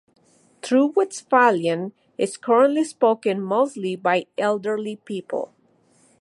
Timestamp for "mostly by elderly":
3.39-4.95